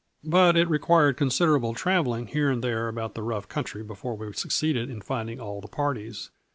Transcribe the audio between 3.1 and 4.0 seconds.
that rough country